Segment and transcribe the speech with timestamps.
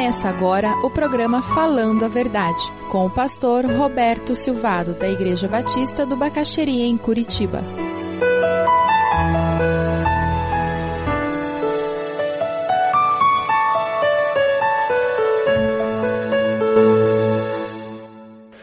[0.00, 6.06] Começa agora o programa Falando a Verdade, com o pastor Roberto Silvado, da Igreja Batista
[6.06, 7.62] do Bacaxeria, em Curitiba.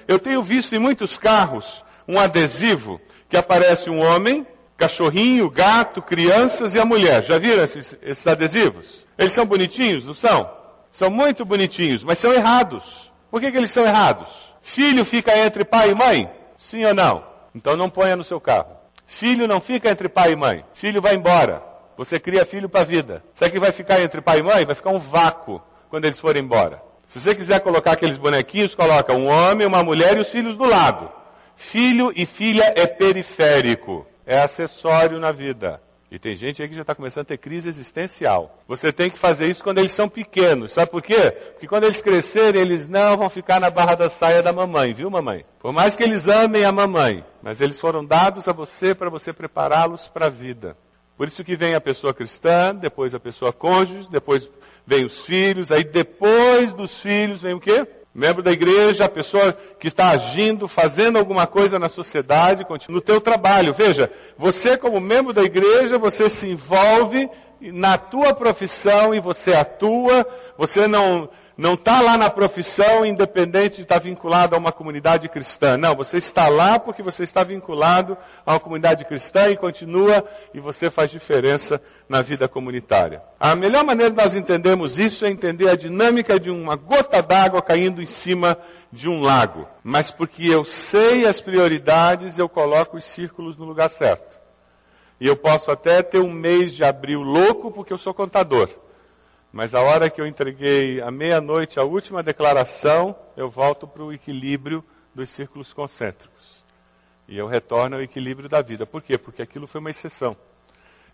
[0.08, 3.00] Eu tenho visto em muitos carros um adesivo
[3.30, 4.44] que aparece um homem,
[4.76, 7.24] cachorrinho, gato, crianças e a mulher.
[7.24, 9.06] Já viram esses, esses adesivos?
[9.16, 10.58] Eles são bonitinhos, não são?
[10.92, 13.12] São muito bonitinhos, mas são errados.
[13.30, 14.28] Por que, que eles são errados?
[14.62, 16.30] Filho fica entre pai e mãe?
[16.58, 17.24] Sim ou não?
[17.54, 18.76] Então não ponha no seu carro.
[19.06, 20.66] Filho não fica entre pai e mãe.
[20.74, 21.64] Filho vai embora.
[21.96, 23.24] Você cria filho para a vida.
[23.34, 24.66] Sabe que vai ficar entre pai e mãe?
[24.66, 26.82] Vai ficar um vácuo quando eles forem embora.
[27.08, 30.66] Se você quiser colocar aqueles bonequinhos, coloca um homem, uma mulher e os filhos do
[30.66, 31.10] lado.
[31.56, 35.82] Filho e filha é periférico, é acessório na vida.
[36.10, 38.64] E tem gente aí que já está começando a ter crise existencial.
[38.66, 40.72] Você tem que fazer isso quando eles são pequenos.
[40.72, 41.32] Sabe por quê?
[41.32, 45.10] Porque quando eles crescerem, eles não vão ficar na barra da saia da mamãe, viu,
[45.10, 45.44] mamãe?
[45.60, 49.34] Por mais que eles amem a mamãe, mas eles foram dados a você para você
[49.34, 50.78] prepará-los para a vida.
[51.18, 54.48] Por isso que vem a pessoa cristã, depois a pessoa cônjuge, depois
[54.86, 57.86] vem os filhos, aí depois dos filhos vem o quê?
[58.18, 63.22] Membro da igreja, a pessoa que está agindo, fazendo alguma coisa na sociedade, no teu
[63.22, 63.76] trabalho.
[63.76, 67.30] Veja, você como membro da igreja, você se envolve
[67.62, 70.26] na tua profissão e você atua,
[70.58, 75.76] você não, não está lá na profissão independente de estar vinculado a uma comunidade cristã.
[75.76, 80.60] Não, você está lá porque você está vinculado a uma comunidade cristã e continua e
[80.60, 83.24] você faz diferença na vida comunitária.
[83.40, 87.62] A melhor maneira de nós entendermos isso é entender a dinâmica de uma gota d'água
[87.62, 88.56] caindo em cima
[88.92, 89.68] de um lago.
[89.84, 94.38] Mas porque eu sei as prioridades, eu coloco os círculos no lugar certo.
[95.20, 98.70] E eu posso até ter um mês de abril louco porque eu sou contador.
[99.58, 104.14] Mas a hora que eu entreguei à meia-noite a última declaração, eu volto para o
[104.14, 104.86] equilíbrio
[105.16, 106.64] dos círculos concêntricos.
[107.28, 108.86] E eu retorno ao equilíbrio da vida.
[108.86, 109.18] Por quê?
[109.18, 110.38] Porque aquilo foi uma exceção.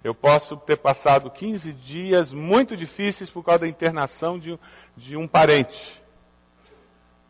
[0.03, 4.59] Eu posso ter passado 15 dias muito difíceis por causa da internação de,
[4.93, 6.03] de um parente.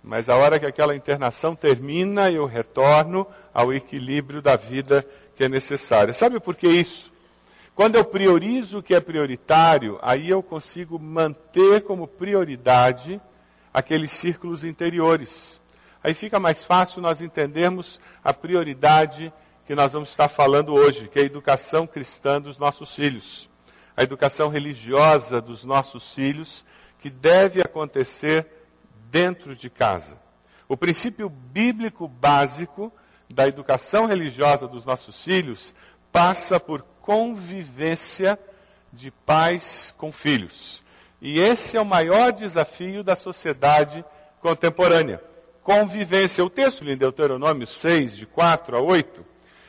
[0.02, 5.48] Mas a hora que aquela internação termina, eu retorno ao equilíbrio da vida que é
[5.48, 6.12] necessária.
[6.12, 7.13] Sabe por que isso?
[7.76, 13.20] Quando eu priorizo o que é prioritário, aí eu consigo manter como prioridade
[13.74, 15.60] aqueles círculos interiores.
[16.04, 19.34] Aí fica mais fácil nós entendermos a prioridade
[19.66, 23.50] que nós vamos estar falando hoje, que é a educação cristã dos nossos filhos.
[23.98, 26.64] A educação religiosa dos nossos filhos,
[27.00, 28.46] que deve acontecer
[29.10, 30.16] dentro de casa.
[30.70, 32.94] O princípio bíblico básico
[33.34, 35.74] da educação religiosa dos nossos filhos
[36.12, 38.40] passa por convivência
[38.92, 40.82] de pais com filhos.
[41.22, 44.04] E esse é o maior desafio da sociedade
[44.42, 45.22] contemporânea.
[45.62, 46.44] Convivência.
[46.44, 49.24] O texto em Deuteronômio 6, de 4 a 8,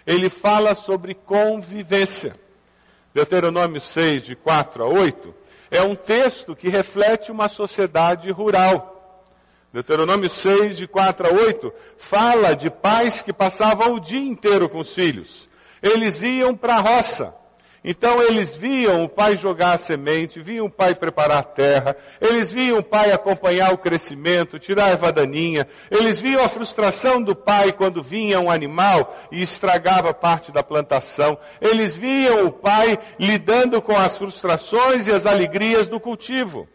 [0.07, 2.37] ele fala sobre convivência.
[3.13, 5.35] Deuteronômio 6, de 4 a 8,
[5.71, 9.25] é um texto que reflete uma sociedade rural.
[9.73, 14.79] Deuteronômio 6, de 4 a 8, fala de pais que passavam o dia inteiro com
[14.79, 15.49] os filhos
[15.85, 17.35] eles iam para a roça.
[17.87, 22.51] Então eles viam o pai jogar a semente, viam o pai preparar a terra, eles
[22.51, 27.37] viam o pai acompanhar o crescimento, tirar a erva daninha, eles viam a frustração do
[27.37, 33.83] pai quando vinha um animal e estragava parte da plantação, eles viam o pai lidando
[33.83, 36.67] com as frustrações e as alegrias do cultivo.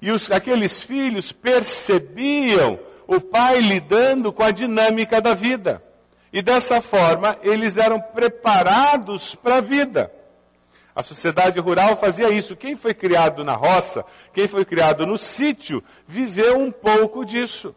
[0.00, 5.89] E os, aqueles filhos percebiam o pai lidando com a dinâmica da vida.
[6.32, 10.12] E dessa forma, eles eram preparados para a vida.
[10.94, 12.56] A sociedade rural fazia isso.
[12.56, 17.74] Quem foi criado na roça, quem foi criado no sítio, viveu um pouco disso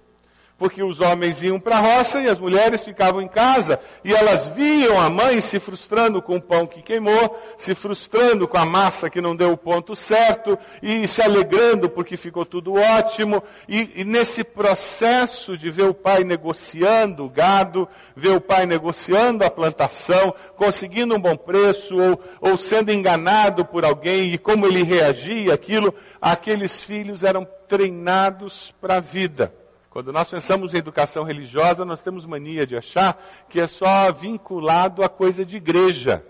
[0.58, 4.47] porque os homens iam para a roça e as mulheres ficavam em casa, e elas
[4.47, 9.09] viam a mãe se frustrando com o pão que queimou, se frustrando com a massa
[9.09, 14.03] que não deu o ponto certo, e se alegrando porque ficou tudo ótimo, e, e
[14.05, 20.34] nesse processo de ver o pai negociando o gado, ver o pai negociando a plantação,
[20.56, 25.94] conseguindo um bom preço, ou, ou sendo enganado por alguém, e como ele reagia aquilo,
[26.22, 29.62] aqueles filhos eram treinados para a vida.
[29.93, 35.03] Quando nós pensamos em educação religiosa, nós temos mania de achar que é só vinculado
[35.03, 36.25] a coisa de igreja.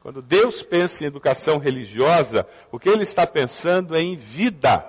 [0.00, 4.84] Quando Deus pensa em educação religiosa, o que Ele está pensando é em vida.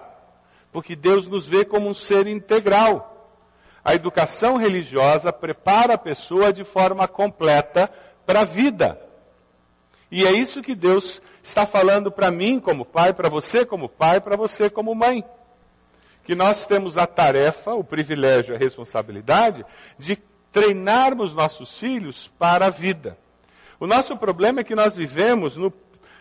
[0.72, 3.38] Porque Deus nos vê como um ser integral.
[3.84, 7.88] A educação religiosa prepara a pessoa de forma completa
[8.26, 9.00] para a vida.
[10.10, 14.20] E é isso que Deus está falando para mim como pai, para você como pai,
[14.20, 15.24] para você como mãe.
[16.26, 19.64] Que nós temos a tarefa, o privilégio, a responsabilidade
[19.98, 20.18] de
[20.52, 23.18] treinarmos nossos filhos para a vida.
[23.80, 25.72] O nosso problema é que nós vivemos no,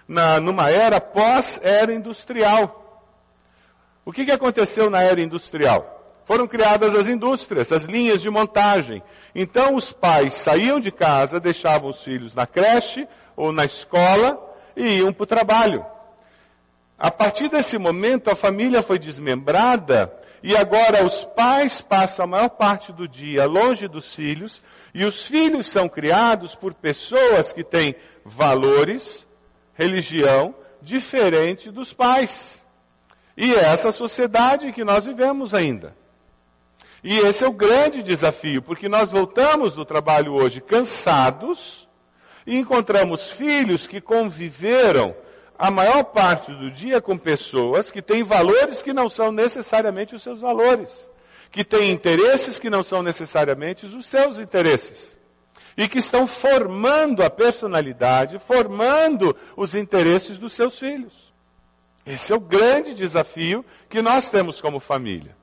[0.07, 3.03] na, numa era pós-era industrial.
[4.05, 5.91] O que, que aconteceu na era industrial?
[6.27, 9.03] Foram criadas as indústrias, as linhas de montagem.
[9.35, 14.39] Então os pais saíam de casa, deixavam os filhos na creche ou na escola
[14.77, 15.87] e iam para o trabalho.
[16.99, 20.13] A partir desse momento, a família foi desmembrada
[20.43, 24.63] e agora os pais passam a maior parte do dia longe dos filhos
[24.95, 29.27] e os filhos são criados por pessoas que têm valores,
[29.75, 32.65] religião diferente dos pais.
[33.37, 35.97] E é essa sociedade que nós vivemos ainda.
[37.03, 41.89] E esse é o grande desafio, porque nós voltamos do trabalho hoje cansados
[42.47, 45.15] e encontramos filhos que conviveram
[45.59, 50.23] a maior parte do dia com pessoas que têm valores que não são necessariamente os
[50.23, 51.09] seus valores,
[51.51, 55.19] que têm interesses que não são necessariamente os seus interesses,
[55.77, 61.13] e que estão formando a personalidade, formando os interesses dos seus filhos.
[62.07, 65.37] Esse é o grande desafio que nós temos como família.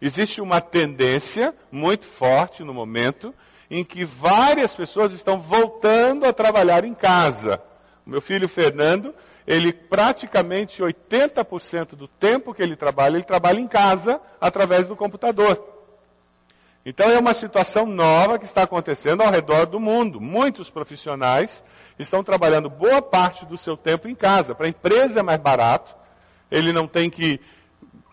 [0.00, 3.34] Existe uma tendência muito forte no momento
[3.70, 7.60] em que várias pessoas estão voltando a trabalhar em casa.
[8.08, 9.14] Meu filho Fernando,
[9.46, 15.62] ele praticamente 80% do tempo que ele trabalha, ele trabalha em casa através do computador.
[16.86, 20.18] Então é uma situação nova que está acontecendo ao redor do mundo.
[20.22, 21.62] Muitos profissionais
[21.98, 24.54] estão trabalhando boa parte do seu tempo em casa.
[24.54, 25.94] Para a empresa é mais barato,
[26.50, 27.38] ele não tem que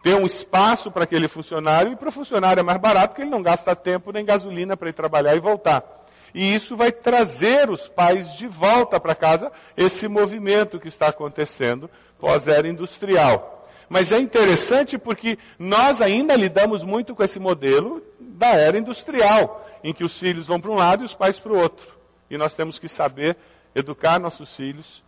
[0.04, 3.32] ter um espaço para aquele funcionário e para o funcionário é mais barato porque ele
[3.32, 6.05] não gasta tempo nem gasolina para ir trabalhar e voltar.
[6.36, 11.90] E isso vai trazer os pais de volta para casa, esse movimento que está acontecendo
[12.20, 13.66] pós-era industrial.
[13.88, 19.94] Mas é interessante porque nós ainda lidamos muito com esse modelo da era industrial, em
[19.94, 21.88] que os filhos vão para um lado e os pais para o outro.
[22.30, 23.38] E nós temos que saber
[23.74, 25.02] educar nossos filhos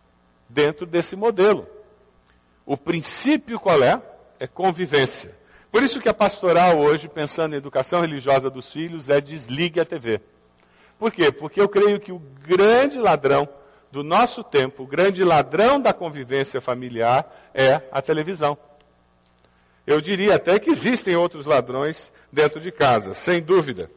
[0.48, 1.68] dentro desse modelo.
[2.64, 4.00] O princípio qual é?
[4.40, 5.36] é convivência.
[5.70, 9.84] Por isso que a pastoral hoje, pensando em educação religiosa dos filhos, é desligue a
[9.84, 10.22] TV.
[10.98, 11.30] Por quê?
[11.30, 13.48] Porque eu creio que o grande ladrão
[13.90, 18.58] do nosso tempo, o grande ladrão da convivência familiar é a televisão.
[19.86, 23.90] Eu diria até que existem outros ladrões dentro de casa, sem dúvida.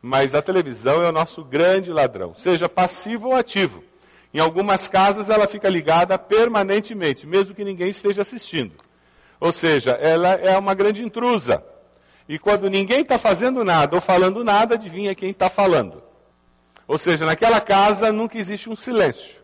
[0.00, 3.82] Mas a televisão é o nosso grande ladrão, seja passivo ou ativo.
[4.32, 8.74] Em algumas casas ela fica ligada permanentemente, mesmo que ninguém esteja assistindo.
[9.38, 11.62] Ou seja, ela é uma grande intrusa.
[12.28, 16.02] E quando ninguém está fazendo nada ou falando nada, adivinha quem está falando.
[16.86, 19.36] Ou seja, naquela casa nunca existe um silêncio.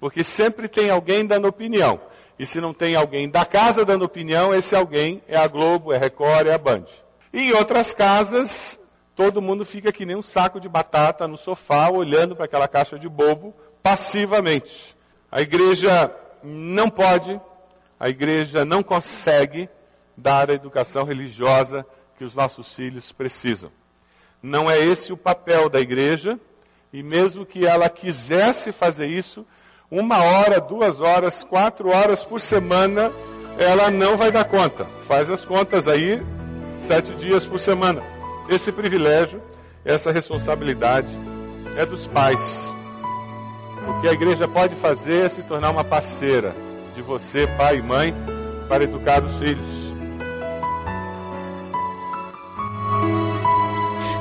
[0.00, 2.00] Porque sempre tem alguém dando opinião.
[2.38, 5.96] E se não tem alguém da casa dando opinião, esse alguém é a Globo, é
[5.96, 6.86] a Record, é a Band.
[7.32, 8.78] E em outras casas,
[9.14, 12.98] todo mundo fica que nem um saco de batata no sofá, olhando para aquela caixa
[12.98, 14.96] de bobo, passivamente.
[15.30, 16.12] A igreja
[16.42, 17.40] não pode
[18.02, 19.68] a igreja não consegue
[20.16, 21.86] dar a educação religiosa
[22.18, 23.70] que os nossos filhos precisam.
[24.42, 26.36] Não é esse o papel da igreja,
[26.92, 29.46] e mesmo que ela quisesse fazer isso,
[29.90, 33.10] uma hora, duas horas, quatro horas por semana,
[33.58, 34.86] ela não vai dar conta.
[35.06, 36.22] Faz as contas aí,
[36.80, 38.02] sete dias por semana.
[38.48, 39.42] Esse privilégio,
[39.84, 41.08] essa responsabilidade
[41.76, 42.74] é dos pais.
[43.88, 46.54] O que a igreja pode fazer é se tornar uma parceira
[46.94, 48.14] de você, pai e mãe,
[48.68, 49.81] para educar os filhos.